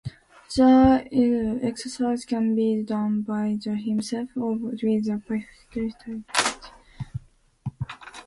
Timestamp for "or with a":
4.35-4.77